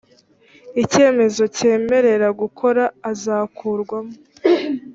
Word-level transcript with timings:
icyemezo 0.83 1.43
cyemerera 1.55 2.27
gukora 2.41 2.83
azakurwamo 3.11 4.15